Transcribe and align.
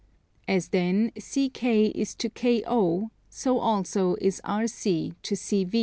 As 0.47 0.69
then, 0.69 1.11
CK 1.11 1.63
is 1.63 2.15
to 2.15 2.29
KO, 2.31 3.11
so 3.29 3.59
also 3.59 4.15
is 4.19 4.41
RC 4.43 5.13
to 5.21 5.35
CV. 5.35 5.79